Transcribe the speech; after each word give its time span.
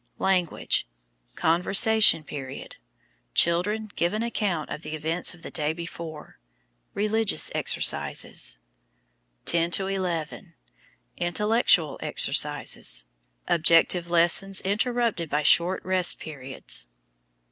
Language: 0.17 0.87
Conversation 1.35 2.23
period: 2.23 2.77
Children 3.35 3.91
give 3.95 4.15
an 4.15 4.23
account 4.23 4.71
of 4.71 4.81
the 4.81 4.95
events 4.95 5.35
of 5.35 5.43
the 5.43 5.51
day 5.51 5.73
before. 5.73 6.39
Religious 6.95 7.51
exercises. 7.53 8.57
10 9.45 9.69
11. 9.79 10.55
Intellectual 11.17 11.99
exercises. 12.01 13.05
Objective 13.47 14.09
lessons 14.09 14.59
interrupted 14.61 15.29
by 15.29 15.43
short 15.43 15.85
rest 15.85 16.19
periods. 16.19 16.87